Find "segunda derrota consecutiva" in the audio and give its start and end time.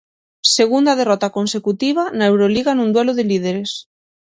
0.57-2.03